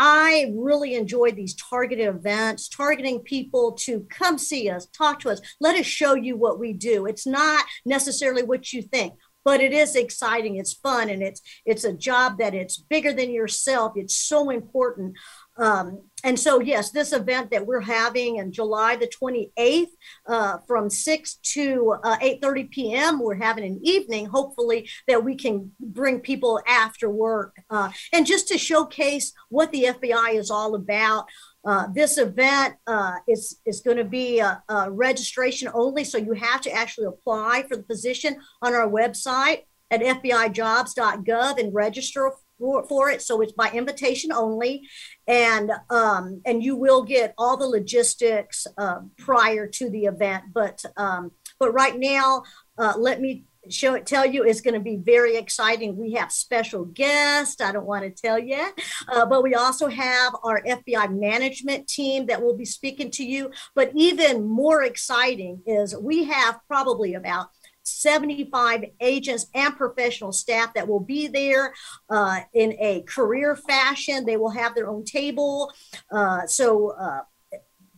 I 0.00 0.52
really 0.56 0.94
enjoy 0.94 1.32
these 1.32 1.56
targeted 1.56 2.06
events, 2.06 2.68
targeting 2.68 3.18
people 3.18 3.72
to 3.80 4.06
come 4.08 4.38
see 4.38 4.70
us, 4.70 4.86
talk 4.86 5.18
to 5.20 5.30
us, 5.30 5.40
let 5.60 5.76
us 5.76 5.86
show 5.86 6.14
you 6.14 6.36
what 6.36 6.60
we 6.60 6.72
do. 6.72 7.06
It's 7.06 7.26
not 7.26 7.64
necessarily 7.84 8.44
what 8.44 8.72
you 8.72 8.80
think 8.80 9.14
but 9.44 9.62
it 9.62 9.72
is 9.72 9.94
exciting 9.94 10.56
it's 10.56 10.74
fun 10.74 11.08
and 11.08 11.22
it's 11.22 11.40
it's 11.64 11.84
a 11.84 11.92
job 11.92 12.38
that 12.38 12.54
it's 12.54 12.76
bigger 12.76 13.14
than 13.14 13.30
yourself 13.30 13.92
it's 13.96 14.14
so 14.14 14.50
important 14.50 15.16
um, 15.56 16.02
and 16.24 16.38
so, 16.38 16.60
yes, 16.60 16.90
this 16.90 17.12
event 17.12 17.50
that 17.50 17.66
we're 17.66 17.80
having 17.80 18.36
in 18.36 18.50
July 18.50 18.96
the 18.96 19.06
28th 19.08 19.86
uh, 20.26 20.58
from 20.66 20.90
6 20.90 21.34
to 21.34 21.96
uh, 22.02 22.18
8.30 22.18 22.70
p.m., 22.70 23.20
we're 23.20 23.36
having 23.36 23.64
an 23.64 23.80
evening, 23.82 24.26
hopefully, 24.26 24.88
that 25.06 25.24
we 25.24 25.36
can 25.36 25.70
bring 25.78 26.20
people 26.20 26.60
after 26.66 27.08
work. 27.08 27.56
Uh, 27.70 27.90
and 28.12 28.26
just 28.26 28.48
to 28.48 28.58
showcase 28.58 29.32
what 29.48 29.70
the 29.70 29.84
FBI 29.84 30.34
is 30.34 30.50
all 30.50 30.74
about, 30.74 31.26
uh, 31.64 31.86
this 31.92 32.18
event 32.18 32.74
uh, 32.86 33.16
is, 33.28 33.60
is 33.64 33.80
going 33.80 33.96
to 33.96 34.04
be 34.04 34.40
a, 34.40 34.62
a 34.68 34.90
registration 34.90 35.68
only, 35.72 36.02
so 36.02 36.18
you 36.18 36.32
have 36.32 36.60
to 36.62 36.72
actually 36.72 37.06
apply 37.06 37.64
for 37.68 37.76
the 37.76 37.82
position 37.82 38.36
on 38.62 38.74
our 38.74 38.88
website 38.88 39.62
at 39.90 40.00
fbijobs.gov 40.00 41.58
and 41.58 41.74
register 41.74 42.32
for, 42.58 42.86
for 42.86 43.10
it. 43.10 43.22
So 43.22 43.40
it's 43.40 43.52
by 43.52 43.70
invitation 43.70 44.32
only, 44.32 44.88
and 45.26 45.70
um, 45.90 46.40
and 46.44 46.62
you 46.62 46.76
will 46.76 47.02
get 47.02 47.34
all 47.38 47.56
the 47.56 47.66
logistics 47.66 48.66
uh, 48.76 49.00
prior 49.16 49.66
to 49.66 49.90
the 49.90 50.04
event. 50.04 50.44
But 50.52 50.84
um, 50.96 51.32
but 51.58 51.72
right 51.72 51.98
now, 51.98 52.42
uh, 52.78 52.94
let 52.96 53.20
me 53.20 53.44
show 53.70 53.94
it 53.94 54.06
tell 54.06 54.24
you 54.24 54.44
it's 54.44 54.60
going 54.60 54.74
to 54.74 54.80
be 54.80 54.96
very 54.96 55.36
exciting 55.36 55.96
we 55.96 56.12
have 56.12 56.32
special 56.32 56.84
guests 56.84 57.60
i 57.60 57.70
don't 57.72 57.86
want 57.86 58.02
to 58.02 58.22
tell 58.22 58.38
yet 58.38 58.72
uh, 59.08 59.26
but 59.26 59.42
we 59.42 59.54
also 59.54 59.88
have 59.88 60.34
our 60.42 60.62
fbi 60.62 61.18
management 61.18 61.86
team 61.86 62.26
that 62.26 62.40
will 62.42 62.56
be 62.56 62.64
speaking 62.64 63.10
to 63.10 63.24
you 63.24 63.50
but 63.74 63.90
even 63.94 64.46
more 64.46 64.82
exciting 64.82 65.60
is 65.66 65.96
we 65.96 66.24
have 66.24 66.58
probably 66.66 67.14
about 67.14 67.48
75 67.88 68.84
agents 69.00 69.46
and 69.54 69.76
professional 69.76 70.32
staff 70.32 70.74
that 70.74 70.88
will 70.88 71.00
be 71.00 71.26
there 71.26 71.74
uh, 72.10 72.40
in 72.54 72.72
a 72.80 73.02
career 73.02 73.56
fashion. 73.56 74.24
They 74.24 74.36
will 74.36 74.50
have 74.50 74.74
their 74.74 74.88
own 74.88 75.04
table. 75.04 75.72
Uh, 76.10 76.46
so, 76.46 76.90
uh, 76.90 77.20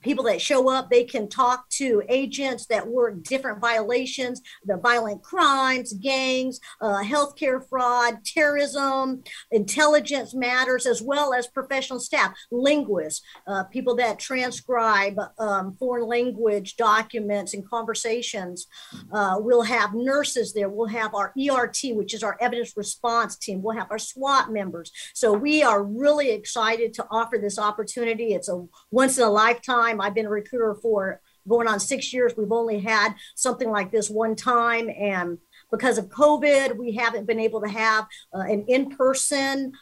people 0.02 0.24
that 0.24 0.40
show 0.40 0.70
up 0.70 0.90
they 0.90 1.04
can 1.04 1.28
talk 1.28 1.68
to 1.68 2.02
agents 2.08 2.66
that 2.66 2.86
work 2.86 3.22
different 3.22 3.60
violations 3.60 4.40
the 4.64 4.76
violent 4.76 5.22
crimes 5.22 5.92
gangs 5.94 6.60
uh, 6.80 7.02
healthcare 7.02 7.66
fraud 7.68 8.24
terrorism 8.24 9.22
intelligence 9.50 10.34
matters 10.34 10.86
as 10.86 11.02
well 11.02 11.32
as 11.32 11.46
professional 11.46 12.00
staff 12.00 12.32
linguists 12.50 13.22
uh, 13.46 13.64
people 13.64 13.94
that 13.96 14.18
transcribe 14.18 15.18
um, 15.38 15.74
foreign 15.74 16.06
language 16.06 16.76
documents 16.76 17.54
and 17.54 17.68
conversations. 17.68 18.66
Uh, 19.12 19.36
we'll 19.38 19.62
have 19.62 19.94
nurses 19.94 20.52
there 20.52 20.68
we'll 20.68 20.86
have 20.86 21.14
our 21.14 21.32
ert 21.36 21.78
which 21.94 22.14
is 22.14 22.22
our 22.22 22.36
evidence 22.40 22.76
response 22.76 23.36
team 23.36 23.62
we'll 23.62 23.76
have 23.76 23.90
our 23.90 23.98
swat 23.98 24.50
members. 24.52 24.92
So 25.14 25.32
we 25.32 25.62
are 25.62 25.82
really 25.82 26.30
excited 26.30 26.92
to 26.94 27.06
offer 27.10 27.38
this 27.38 27.58
opportunity. 27.58 28.34
It's 28.34 28.48
a 28.48 28.66
once 28.90 29.18
in 29.18 29.24
a 29.24 29.30
lifetime 29.30 29.89
time. 29.90 30.00
I've 30.00 30.14
been 30.14 30.26
a 30.26 30.30
recruiter 30.30 30.74
for 30.74 31.20
going 31.48 31.68
on 31.68 31.80
six 31.80 32.12
years. 32.12 32.34
We've 32.36 32.52
only 32.52 32.80
had 32.80 33.14
something 33.34 33.70
like 33.70 33.90
this 33.90 34.10
one 34.10 34.36
time. 34.36 34.90
And 34.90 35.38
because 35.70 35.98
of 35.98 36.06
COVID, 36.06 36.76
we 36.76 36.94
haven't 36.94 37.26
been 37.26 37.40
able 37.40 37.60
to 37.62 37.68
have 37.68 38.06
uh, 38.34 38.40
an 38.40 38.64
in 38.68 38.90
person 38.90 39.72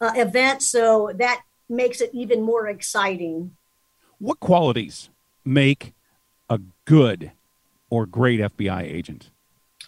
uh, 0.00 0.12
event. 0.16 0.62
So 0.62 1.12
that 1.18 1.42
makes 1.68 2.00
it 2.00 2.10
even 2.12 2.42
more 2.42 2.68
exciting. 2.68 3.56
What 4.18 4.40
qualities 4.40 5.10
make 5.44 5.94
a 6.48 6.60
good 6.84 7.32
or 7.90 8.06
great 8.06 8.40
FBI 8.40 8.82
agent? 8.82 9.30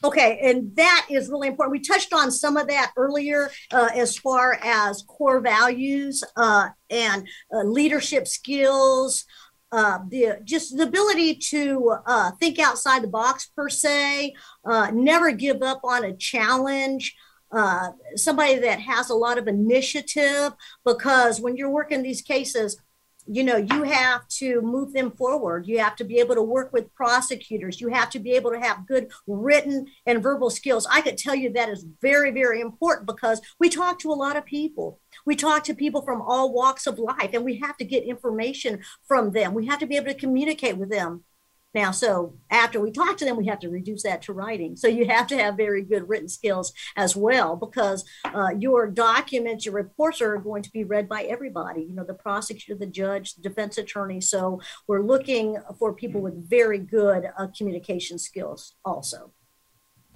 Okay, 0.03 0.41
and 0.43 0.75
that 0.77 1.07
is 1.11 1.29
really 1.29 1.49
important. 1.49 1.73
We 1.73 1.81
touched 1.81 2.15
on 2.15 2.31
some 2.31 2.57
of 2.57 2.69
that 2.69 2.93
earlier 2.97 3.51
uh, 3.71 3.91
as 3.95 4.17
far 4.17 4.59
as 4.63 5.03
core 5.03 5.41
values 5.41 6.25
uh, 6.37 6.69
and 6.89 7.29
uh, 7.53 7.65
leadership 7.65 8.27
skills, 8.27 9.27
uh, 9.73 10.01
the 10.09 10.39
just 10.45 10.77
the 10.77 10.83
ability 10.83 11.35
to 11.37 11.97
uh, 12.07 12.31
think 12.33 12.59
outside 12.59 13.03
the 13.03 13.09
box 13.09 13.47
per 13.55 13.69
se, 13.69 14.35
uh, 14.65 14.91
never 14.93 15.31
give 15.33 15.63
up 15.63 15.81
on 15.85 16.05
a 16.05 16.17
challenge. 16.17 17.15
Uh, 17.53 17.91
somebody 18.15 18.57
that 18.57 18.79
has 18.79 19.11
a 19.11 19.15
lot 19.15 19.37
of 19.37 19.49
initiative 19.49 20.53
because 20.85 21.41
when 21.41 21.57
you're 21.57 21.71
working 21.71 22.01
these 22.01 22.23
cases, 22.23 22.81
you 23.27 23.45
know 23.45 23.57
you 23.57 23.83
have 23.83 24.27
to 24.29 24.61
move 24.61 24.93
them 24.93 25.11
forward. 25.11 25.67
You 25.67 25.79
have 25.79 25.97
to 25.97 26.05
be 26.05 26.19
able 26.19 26.35
to 26.35 26.43
work 26.43 26.73
with 26.73 26.95
prosecutors. 26.95 27.81
You 27.81 27.89
have 27.89 28.11
to 28.11 28.19
be 28.19 28.33
able 28.33 28.51
to 28.51 28.61
have 28.61 28.87
good 28.87 29.11
written 29.27 29.87
and 30.07 30.23
verbal 30.23 30.51
skills. 30.51 30.87
I 30.91 31.01
could 31.01 31.19
tell 31.19 31.35
you 31.35 31.53
that 31.53 31.69
is 31.69 31.87
very 32.01 32.31
very 32.31 32.61
important 32.61 33.07
because 33.07 33.41
we 33.59 33.69
talk 33.69 33.99
to 34.01 34.13
a 34.13 34.15
lot 34.15 34.37
of 34.37 34.45
people. 34.45 35.01
We 35.25 35.37
talk 35.37 35.65
to 35.65 35.75
people 35.75 36.03
from 36.03 36.23
all 36.23 36.53
walks 36.53 36.87
of 36.87 36.99
life 36.99 37.31
and 37.33 37.45
we 37.45 37.59
have 37.59 37.77
to 37.79 37.85
get 37.85 38.05
information 38.05 38.81
from 39.07 39.33
them. 39.33 39.55
We 39.55 39.67
have 39.67 39.79
to 39.81 39.87
be 39.87 39.97
able 39.97 40.07
to 40.07 40.15
communicate 40.15 40.77
with 40.77 40.91
them 40.91 41.25
now, 41.73 41.93
so 41.93 42.35
after 42.51 42.81
we 42.81 42.91
talk 42.91 43.17
to 43.19 43.25
them, 43.25 43.37
we 43.37 43.47
have 43.47 43.61
to 43.61 43.69
reduce 43.69 44.03
that 44.03 44.23
to 44.23 44.33
writing. 44.33 44.75
So 44.77 44.89
you 44.89 45.07
have 45.07 45.27
to 45.29 45.39
have 45.39 45.57
very 45.57 45.83
good 45.83 46.09
written 46.09 46.29
skills 46.29 46.73
as 46.97 47.15
well, 47.15 47.55
because 47.55 48.05
uh, 48.25 48.49
your 48.59 48.89
documents, 48.89 49.65
your 49.65 49.75
reports 49.75 50.21
are 50.21 50.37
going 50.39 50.63
to 50.63 50.71
be 50.73 50.83
read 50.83 51.09
by 51.09 51.23
everybody. 51.23 51.83
You 51.83 51.95
know, 51.95 52.05
the 52.05 52.15
prosecutor, 52.15 52.75
the 52.79 52.87
judge, 52.87 53.35
the 53.35 53.43
defense 53.43 53.79
attorney. 53.79 54.21
So 54.21 54.61
we're 54.89 55.03
looking 55.03 55.59
for 55.79 55.95
people 55.95 56.21
with 56.21 56.49
very 56.51 56.79
good 56.79 57.31
uh, 57.39 57.47
communication 57.57 58.19
skills 58.19 58.75
also. 58.85 59.33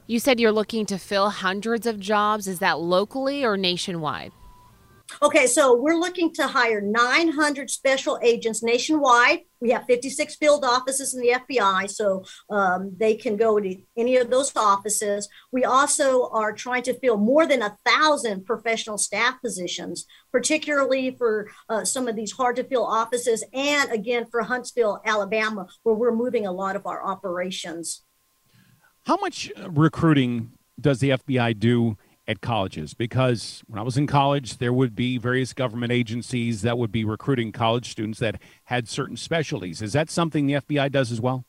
You 0.06 0.18
said 0.18 0.40
you're 0.40 0.52
looking 0.52 0.84
to 0.87 0.99
fill 0.99 1.30
hundreds 1.30 1.87
of 1.87 1.99
jobs. 1.99 2.46
Is 2.46 2.58
that 2.58 2.80
locally 2.80 3.44
or 3.44 3.56
nationwide? 3.56 4.32
Okay, 5.23 5.46
so 5.46 5.76
we're 5.76 5.99
looking 5.99 6.32
to 6.34 6.46
hire 6.46 6.80
900 6.80 7.70
special 7.70 8.18
agents 8.23 8.62
nationwide. 8.62 9.40
We 9.61 9.70
have 9.70 9.84
56 9.87 10.37
field 10.37 10.64
offices 10.64 11.14
in 11.14 11.20
the 11.20 11.38
FBI, 11.49 11.90
so 11.90 12.25
um, 12.50 12.92
they 12.96 13.14
can 13.14 13.37
go 13.37 13.61
to 13.61 13.76
any 13.96 14.16
of 14.16 14.30
those 14.30 14.54
offices. 14.56 15.28
We 15.52 15.64
also 15.64 16.28
are 16.30 16.52
trying 16.52 16.82
to 16.84 16.99
fill 16.99 17.18
more 17.18 17.46
than 17.46 17.62
a 17.62 17.76
thousand 17.84 18.44
professional 18.44 18.99
staff 18.99 19.40
positions, 19.42 20.06
particularly 20.32 21.14
for 21.16 21.49
uh, 21.68 21.84
some 21.84 22.08
of 22.08 22.16
these 22.16 22.32
hard 22.32 22.56
to 22.56 22.64
fill 22.64 22.84
offices, 22.84 23.44
and 23.52 23.90
again 23.92 24.26
for 24.30 24.42
Huntsville, 24.42 25.02
Alabama, 25.04 25.66
where 25.82 25.94
we're 25.94 26.14
moving 26.14 26.46
a 26.46 26.52
lot 26.52 26.76
of 26.76 26.87
our 26.87 27.04
operations. 27.06 28.02
How 29.06 29.16
much 29.16 29.52
uh, 29.56 29.70
recruiting 29.70 30.52
does 30.80 30.99
the 30.99 31.11
FBI 31.11 31.58
do 31.58 31.96
at 32.26 32.40
colleges 32.40 32.95
because 32.95 33.62
when 33.66 33.78
I 33.78 33.83
was 33.83 33.97
in 33.97 34.07
college, 34.07 34.59
there 34.59 34.73
would 34.73 34.95
be 34.95 35.19
various 35.19 35.52
government 35.52 35.93
agencies 35.93 36.62
that 36.62 36.78
would 36.78 36.93
be 36.93 37.04
recruiting 37.04 37.52
college 37.52 37.90
students 37.90 38.19
that 38.21 38.40
had 38.64 38.88
certain 38.88 39.16
specialties. 39.16 39.83
Is 39.83 39.93
that 39.93 40.11
something 40.11 40.47
the 40.47 40.54
FBI 40.54 40.90
does 40.90 41.12
as 41.12 41.21
well? 41.21 41.45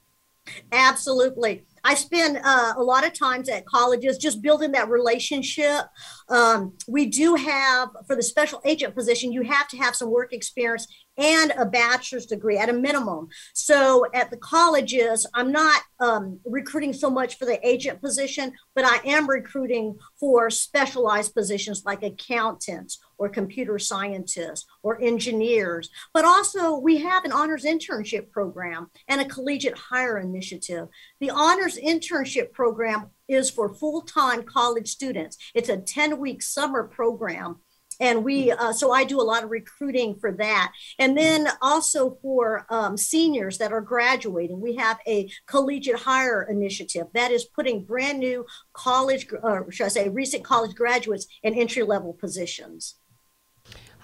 Absolutely. 0.72 1.66
I 1.84 1.94
spend 1.94 2.40
uh, 2.44 2.74
a 2.78 2.84
lot 2.84 3.06
of 3.06 3.14
times 3.14 3.48
at 3.48 3.66
colleges 3.66 4.18
just 4.18 4.42
building 4.42 4.72
that 4.72 4.90
relationship. 4.90 5.86
Um, 6.30 6.74
we 6.88 7.06
do 7.06 7.36
have, 7.36 7.90
for 8.08 8.16
the 8.16 8.24
special 8.24 8.62
agent 8.66 8.96
position, 8.96 9.32
you 9.32 9.44
have 9.44 9.68
to 9.70 9.78
have 9.78 9.96
some 9.96 10.12
work 10.12 10.34
experience 10.34 10.88
and 11.18 11.54
a 11.58 11.66
bachelor's 11.66 12.26
degree 12.26 12.58
at 12.58 12.70
a 12.70 12.74
minimum. 12.74 13.30
So 13.54 14.06
at 14.14 14.32
the 14.32 14.38
colleges, 14.38 15.26
I'm 15.34 15.52
not 15.52 15.82
um, 16.00 16.40
recruiting 16.46 16.94
so 16.94 17.10
much 17.10 17.38
for 17.38 17.46
the 17.46 17.66
agent 17.68 18.02
position, 18.02 18.54
but 18.76 18.86
I 18.86 19.00
am 19.06 19.30
recruiting 19.30 19.98
for 20.20 20.50
specialized 20.50 21.34
positions 21.34 21.84
like 21.86 22.04
accountants 22.04 23.00
or 23.18 23.30
computer 23.30 23.80
scientists 23.80 24.66
or 24.84 25.02
engineers. 25.02 25.90
But 26.14 26.26
also, 26.26 26.78
we 26.78 26.98
have 26.98 27.24
an 27.24 27.32
honors 27.32 27.64
internship 27.64 28.30
program 28.32 28.88
and 29.08 29.22
a 29.22 29.26
collegiate 29.26 29.78
hire 29.78 30.18
initiative. 30.18 30.88
The 31.20 31.30
honors 31.30 31.78
internship 31.78 32.52
program 32.52 33.12
is 33.28 33.50
for 33.50 33.74
full 33.74 34.02
time 34.02 34.44
college 34.44 34.90
students, 34.90 35.38
it's 35.54 35.70
a 35.70 35.78
10 35.78 36.20
week 36.20 36.42
summer 36.42 36.84
program 36.84 37.58
and 38.00 38.24
we 38.24 38.52
uh, 38.52 38.74
so 38.74 38.92
i 38.92 39.04
do 39.04 39.22
a 39.22 39.24
lot 39.24 39.44
of 39.44 39.52
recruiting 39.52 40.16
for 40.16 40.32
that. 40.32 40.72
And 41.00 41.18
then 41.18 41.48
also 41.62 42.18
for 42.22 42.66
um, 42.70 42.98
seniors 42.98 43.58
that 43.58 43.72
are 43.72 43.82
graduating 43.82 44.60
we 44.60 44.76
have 44.76 45.00
a 45.08 45.30
collegiate 45.46 46.00
hire 46.00 46.44
initiative 46.44 47.08
that 47.14 47.32
is 47.32 47.46
putting 47.46 47.84
brand 47.84 48.20
new 48.20 48.46
college 48.74 49.28
or 49.44 49.72
should 49.72 49.86
i 49.86 49.90
say 49.90 50.10
recent 50.10 50.44
college 50.44 50.76
graduates 50.76 51.28
in 51.44 51.54
entry 51.54 51.84
level 51.84 52.14
positions 52.14 52.96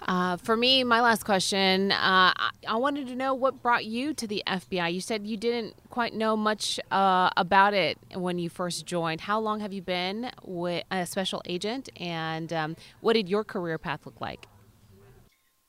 uh, 0.08 0.36
for 0.36 0.56
me, 0.56 0.84
my 0.84 1.00
last 1.00 1.24
question, 1.24 1.92
uh, 1.92 2.32
I, 2.66 2.76
wanted 2.76 3.06
to 3.08 3.14
know 3.14 3.34
what 3.34 3.62
brought 3.62 3.84
you 3.84 4.12
to 4.14 4.26
the 4.26 4.42
FBI. 4.46 4.92
You 4.92 5.00
said 5.00 5.26
you 5.26 5.36
didn't 5.36 5.74
quite 5.90 6.14
know 6.14 6.36
much 6.36 6.80
uh, 6.90 7.30
about 7.36 7.74
it 7.74 7.98
when 8.14 8.38
you 8.38 8.48
first 8.48 8.86
joined. 8.86 9.22
How 9.22 9.38
long 9.38 9.60
have 9.60 9.72
you 9.72 9.82
been 9.82 10.30
with 10.44 10.84
a 10.90 11.06
special 11.06 11.42
agent, 11.44 11.88
and 11.96 12.52
um, 12.52 12.76
what 13.00 13.14
did 13.14 13.28
your 13.28 13.44
career 13.44 13.78
path 13.78 14.04
look 14.04 14.20
like? 14.20 14.46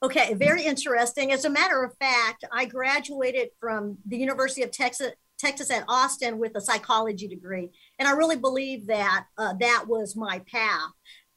Okay, 0.01 0.33
very 0.33 0.63
interesting. 0.63 1.31
As 1.31 1.45
a 1.45 1.49
matter 1.49 1.83
of 1.83 1.95
fact, 1.97 2.43
I 2.51 2.65
graduated 2.65 3.49
from 3.59 3.97
the 4.05 4.17
University 4.17 4.63
of 4.63 4.71
Texas 4.71 5.13
Texas 5.39 5.71
at 5.71 5.83
Austin 5.89 6.37
with 6.37 6.55
a 6.55 6.61
psychology 6.61 7.27
degree. 7.27 7.69
And 7.99 8.07
I 8.07 8.11
really 8.11 8.37
believe 8.37 8.87
that 8.87 9.25
uh, 9.37 9.53
that 9.59 9.85
was 9.87 10.15
my 10.15 10.39
path. 10.49 10.91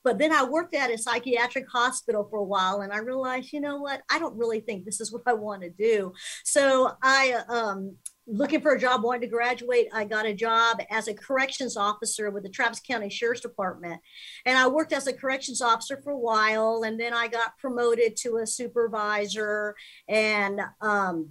But 0.07 0.19
then 0.19 0.31
I 0.31 0.45
worked 0.45 0.73
at 0.77 0.93
a 0.93 0.97
psychiatric 0.97 1.69
hospital 1.69 2.29
for 2.31 2.39
a 2.39 2.45
while 2.45 2.83
and 2.83 2.93
I 2.93 2.99
realized, 2.99 3.53
you 3.53 3.61
know 3.61 3.79
what, 3.79 4.03
I 4.09 4.21
don't 4.21 4.39
really 4.39 4.61
think 4.61 4.85
this 4.85 5.01
is 5.01 5.11
what 5.13 5.25
I 5.27 5.33
want 5.33 5.63
to 5.63 5.71
do. 5.71 6.13
So 6.45 6.93
I, 7.03 7.43
um, 7.49 7.97
looking 8.29 8.61
for 8.61 8.73
a 8.73 8.79
job, 8.79 9.03
wanted 9.03 9.23
to 9.23 9.27
graduate. 9.27 9.89
I 9.93 10.05
got 10.05 10.25
a 10.25 10.33
job 10.33 10.81
as 10.93 11.09
a 11.09 11.15
corrections 11.15 11.77
officer 11.77 12.31
with 12.31 12.45
the 12.45 12.49
Travis 12.49 12.79
County 12.79 13.11
Sheriff's 13.11 13.41
Department. 13.41 14.01
And 14.45 14.57
I 14.57 14.69
worked 14.69 14.93
as 14.93 15.09
a 15.09 15.13
corrections 15.13 15.61
officer 15.61 16.01
for 16.05 16.13
a 16.13 16.19
while. 16.19 16.85
And 16.87 17.01
then 17.01 17.13
I 17.13 17.27
got 17.27 17.59
promoted 17.59 18.17
to 18.19 18.37
a 18.37 18.47
supervisor. 18.47 19.75
And 20.09 20.61
um, 20.81 21.31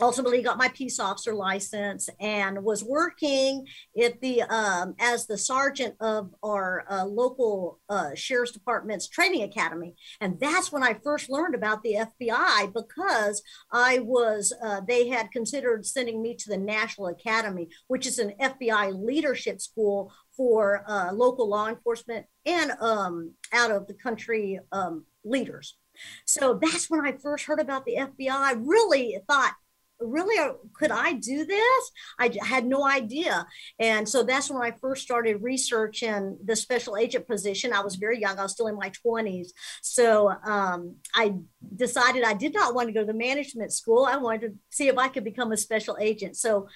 ultimately 0.00 0.42
got 0.42 0.58
my 0.58 0.68
peace 0.68 1.00
officer 1.00 1.34
license 1.34 2.08
and 2.20 2.62
was 2.62 2.84
working 2.84 3.66
at 4.02 4.20
the 4.20 4.42
um, 4.42 4.94
as 5.00 5.26
the 5.26 5.38
sergeant 5.38 5.94
of 6.00 6.34
our 6.42 6.84
uh, 6.90 7.04
local 7.04 7.80
uh, 7.88 8.14
sheriff's 8.14 8.52
department's 8.52 9.08
training 9.08 9.42
academy. 9.42 9.94
And 10.20 10.38
that's 10.40 10.72
when 10.72 10.82
i 10.82 10.94
first 11.04 11.30
learned 11.30 11.54
about 11.54 11.82
the 11.82 11.96
fbi 12.20 12.72
because 12.72 13.42
i 13.72 13.98
was 14.00 14.52
uh, 14.62 14.80
they 14.86 15.08
had 15.08 15.30
considered 15.30 15.86
sending 15.86 16.22
me 16.22 16.34
to 16.34 16.48
the 16.48 16.56
national 16.56 17.08
academy 17.08 17.68
which 17.88 18.06
is 18.06 18.18
an 18.18 18.32
fbi 18.40 18.92
leadership 19.04 19.60
school 19.60 20.12
for 20.36 20.84
uh, 20.86 21.12
local 21.12 21.48
law 21.48 21.68
enforcement 21.68 22.26
and 22.44 22.72
um, 22.80 23.32
out 23.52 23.70
of 23.70 23.86
the 23.86 23.94
country 23.94 24.60
um, 24.72 25.04
leaders. 25.24 25.76
So 26.24 26.58
that's 26.62 26.90
when 26.90 27.00
i 27.00 27.12
first 27.12 27.46
heard 27.46 27.60
about 27.60 27.84
the 27.84 27.96
fbi 27.96 28.30
i. 28.30 28.52
Really 28.52 29.18
thought 29.28 29.54
really 30.00 30.38
uh, 30.38 30.52
could 30.74 30.90
i 30.90 31.12
do 31.12 31.44
this 31.44 31.90
i 32.18 32.30
had 32.42 32.66
no 32.66 32.86
idea 32.86 33.46
and 33.78 34.08
so 34.08 34.22
that's 34.22 34.50
when 34.50 34.62
i 34.62 34.70
first 34.70 35.02
started 35.02 35.42
researching 35.42 36.36
the 36.44 36.54
special 36.54 36.96
agent 36.96 37.26
position 37.26 37.72
i 37.72 37.80
was 37.80 37.96
very 37.96 38.20
young 38.20 38.38
i 38.38 38.42
was 38.42 38.52
still 38.52 38.66
in 38.66 38.76
my 38.76 38.90
20s 39.06 39.48
so 39.82 40.30
um, 40.44 40.96
i 41.14 41.34
decided 41.74 42.24
i 42.24 42.34
did 42.34 42.52
not 42.52 42.74
want 42.74 42.88
to 42.88 42.92
go 42.92 43.00
to 43.00 43.06
the 43.06 43.14
management 43.14 43.72
school 43.72 44.04
i 44.04 44.16
wanted 44.16 44.40
to 44.40 44.54
see 44.70 44.88
if 44.88 44.98
i 44.98 45.08
could 45.08 45.24
become 45.24 45.52
a 45.52 45.56
special 45.56 45.96
agent 46.00 46.36
so 46.36 46.66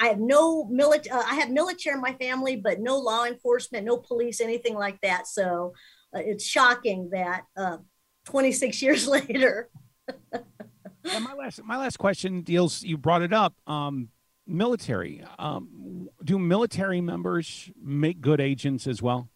I 0.00 0.06
have 0.06 0.20
no 0.20 0.64
military. 0.66 1.10
Uh, 1.10 1.24
I 1.26 1.34
have 1.34 1.50
military 1.50 1.92
in 1.92 2.00
my 2.00 2.12
family, 2.12 2.54
but 2.54 2.78
no 2.78 2.96
law 2.98 3.24
enforcement, 3.24 3.84
no 3.84 3.96
police, 3.96 4.40
anything 4.40 4.76
like 4.76 5.00
that. 5.00 5.26
So 5.26 5.72
uh, 6.14 6.20
it's 6.20 6.44
shocking 6.44 7.10
that 7.10 7.42
uh, 7.56 7.78
26 8.26 8.80
years 8.82 9.08
later. 9.08 9.68
my 11.20 11.34
last 11.34 11.62
my 11.64 11.76
last 11.76 11.98
question 11.98 12.42
deals. 12.42 12.82
You 12.82 12.96
brought 12.96 13.22
it 13.22 13.32
up. 13.32 13.54
Um, 13.66 14.08
military. 14.46 15.22
Um, 15.38 16.08
do 16.24 16.38
military 16.38 17.00
members 17.00 17.70
make 17.80 18.20
good 18.20 18.40
agents 18.40 18.86
as 18.86 19.02
well? 19.02 19.28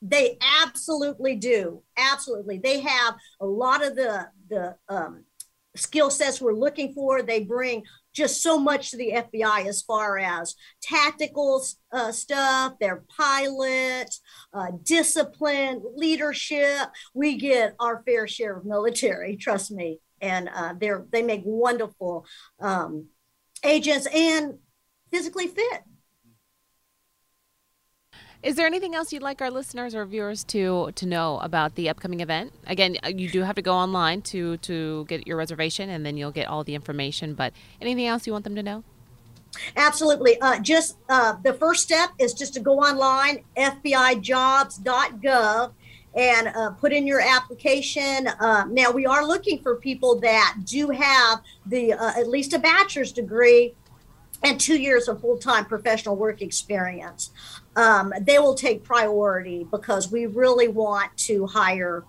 They 0.00 0.38
absolutely 0.62 1.36
do. 1.36 1.82
Absolutely, 1.96 2.58
they 2.58 2.80
have 2.80 3.14
a 3.40 3.46
lot 3.46 3.84
of 3.84 3.94
the 3.94 4.28
the 4.48 4.76
um, 4.88 5.24
skill 5.76 6.10
sets 6.10 6.40
we're 6.40 6.54
looking 6.54 6.92
for. 6.92 7.22
They 7.22 7.44
bring 7.44 7.84
just 8.12 8.42
so 8.42 8.58
much 8.58 8.90
to 8.90 8.96
the 8.96 9.12
FBI 9.14 9.66
as 9.66 9.80
far 9.82 10.18
as 10.18 10.54
tactical 10.82 11.64
uh, 11.92 12.12
stuff, 12.12 12.74
their 12.78 13.04
pilots, 13.16 14.20
uh, 14.52 14.72
discipline, 14.82 15.82
leadership. 15.94 16.88
We 17.14 17.38
get 17.38 17.74
our 17.78 18.02
fair 18.04 18.26
share 18.26 18.58
of 18.58 18.64
military, 18.64 19.36
trust 19.40 19.70
me 19.70 20.00
and 20.22 20.48
uh, 20.54 20.74
they're 20.78 21.04
they 21.10 21.22
make 21.22 21.42
wonderful 21.44 22.24
um, 22.60 23.08
agents 23.64 24.06
and 24.06 24.58
physically 25.10 25.48
fit. 25.48 25.82
Is 28.42 28.56
there 28.56 28.66
anything 28.66 28.96
else 28.96 29.12
you'd 29.12 29.22
like 29.22 29.40
our 29.40 29.52
listeners 29.52 29.94
or 29.94 30.04
viewers 30.04 30.42
to 30.44 30.90
to 30.96 31.06
know 31.06 31.38
about 31.40 31.76
the 31.76 31.88
upcoming 31.88 32.20
event? 32.20 32.52
Again, 32.66 32.96
uh, 33.04 33.08
you 33.08 33.28
do 33.28 33.42
have 33.42 33.56
to 33.56 33.62
go 33.62 33.74
online 33.74 34.22
to 34.22 34.56
to 34.58 35.04
get 35.06 35.26
your 35.26 35.36
reservation, 35.36 35.90
and 35.90 36.04
then 36.04 36.16
you'll 36.16 36.32
get 36.32 36.48
all 36.48 36.64
the 36.64 36.74
information. 36.74 37.34
But 37.34 37.52
anything 37.80 38.06
else 38.06 38.26
you 38.26 38.32
want 38.32 38.44
them 38.44 38.56
to 38.56 38.62
know? 38.62 38.82
Absolutely. 39.76 40.40
Uh, 40.40 40.58
just 40.60 40.96
uh, 41.08 41.34
the 41.44 41.52
first 41.52 41.82
step 41.82 42.10
is 42.18 42.32
just 42.32 42.54
to 42.54 42.60
go 42.60 42.78
online, 42.78 43.44
FBIJobs.gov, 43.56 45.72
and 46.14 46.48
uh, 46.48 46.70
put 46.70 46.92
in 46.92 47.06
your 47.06 47.20
application. 47.20 48.28
Uh, 48.28 48.64
now, 48.68 48.90
we 48.90 49.06
are 49.06 49.26
looking 49.26 49.58
for 49.62 49.76
people 49.76 50.20
that 50.20 50.56
do 50.64 50.90
have 50.90 51.40
the 51.66 51.92
uh, 51.92 52.12
at 52.18 52.28
least 52.28 52.52
a 52.52 52.58
bachelor's 52.58 53.12
degree 53.12 53.74
and 54.42 54.60
two 54.60 54.78
years 54.78 55.08
of 55.08 55.20
full 55.20 55.38
time 55.38 55.64
professional 55.64 56.16
work 56.16 56.42
experience. 56.42 57.30
Um, 57.76 58.12
they 58.20 58.38
will 58.38 58.54
take 58.54 58.84
priority 58.84 59.66
because 59.70 60.10
we 60.10 60.26
really 60.26 60.68
want 60.68 61.16
to 61.18 61.46
hire 61.46 62.04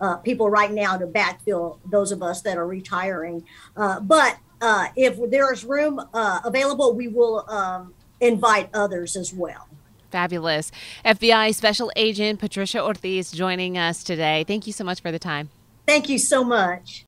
uh, 0.00 0.16
people 0.16 0.48
right 0.48 0.72
now 0.72 0.96
to 0.96 1.06
backfill 1.06 1.78
those 1.90 2.10
of 2.12 2.22
us 2.22 2.40
that 2.42 2.56
are 2.56 2.66
retiring. 2.66 3.44
Uh, 3.76 4.00
but 4.00 4.38
uh, 4.60 4.88
if 4.96 5.18
there 5.30 5.52
is 5.52 5.64
room 5.64 6.00
available, 6.14 6.94
we 6.94 7.08
will 7.08 7.48
um, 7.50 7.92
invite 8.20 8.70
others 8.72 9.16
as 9.16 9.34
well. 9.34 9.68
Fabulous. 10.12 10.70
FBI 11.04 11.54
Special 11.54 11.90
Agent 11.96 12.38
Patricia 12.38 12.80
Ortiz 12.84 13.32
joining 13.32 13.76
us 13.76 14.04
today. 14.04 14.44
Thank 14.46 14.68
you 14.68 14.72
so 14.72 14.84
much 14.84 15.00
for 15.00 15.10
the 15.10 15.18
time. 15.18 15.48
Thank 15.86 16.08
you 16.08 16.18
so 16.18 16.44
much. 16.44 17.04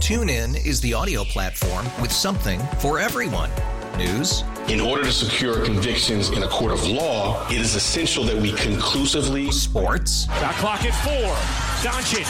TuneIn 0.00 0.64
is 0.66 0.80
the 0.80 0.94
audio 0.94 1.24
platform 1.24 1.84
with 2.00 2.10
something 2.10 2.60
for 2.78 2.98
everyone. 2.98 3.50
News. 3.96 4.44
In 4.68 4.80
order 4.80 5.02
to 5.04 5.12
secure 5.12 5.64
convictions 5.64 6.30
in 6.30 6.42
a 6.44 6.48
court 6.48 6.72
of 6.72 6.86
law, 6.86 7.44
it 7.48 7.60
is 7.60 7.74
essential 7.74 8.22
that 8.24 8.36
we 8.36 8.52
conclusively. 8.52 9.50
Sports. 9.50 10.26
Got 10.26 10.54
clock 10.54 10.84
at 10.84 10.94
four. 11.04 11.34
Doncic. 11.82 12.26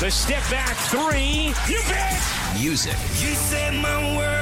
The 0.00 0.10
step 0.10 0.42
back 0.50 0.74
three. 0.88 1.52
You 1.68 1.80
bet. 1.88 2.20
Music. 2.58 2.92
You 3.20 3.34
set 3.34 3.74
my 3.74 4.16
world 4.16 4.22
on 4.22 4.22
fire. 4.22 4.32
Yes, 4.32 4.41